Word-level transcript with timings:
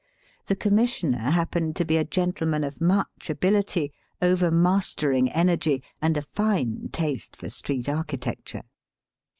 The 0.47 0.55
Commissioner 0.55 1.19
happened 1.19 1.75
to 1.75 1.85
be 1.85 1.95
a 1.95 2.03
gentleman 2.03 2.63
of 2.63 2.81
much 2.81 3.29
ability, 3.29 3.93
overmastering 4.19 5.31
energy, 5.31 5.83
and 6.01 6.17
a 6.17 6.23
fine 6.23 6.89
taste 6.91 7.35
for 7.35 7.51
street 7.51 7.87
architecture. 7.87 8.63